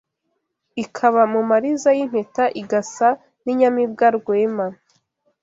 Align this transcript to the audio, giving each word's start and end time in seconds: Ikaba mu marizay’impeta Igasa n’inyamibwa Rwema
Ikaba 0.83 1.21
mu 1.33 1.41
marizay’impeta 1.49 2.43
Igasa 2.61 3.09
n’inyamibwa 3.43 4.07
Rwema 4.17 4.67